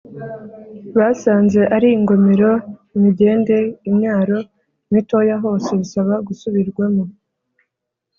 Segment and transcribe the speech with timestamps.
[0.97, 2.51] Basanze ari ingomero
[2.95, 3.55] imigende
[3.89, 4.37] imyaro
[4.91, 7.03] mitoya hose bisaba gusubirwamo